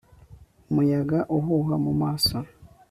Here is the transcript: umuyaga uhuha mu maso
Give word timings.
umuyaga 0.69 1.19
uhuha 1.37 1.75
mu 1.83 1.93
maso 2.01 2.35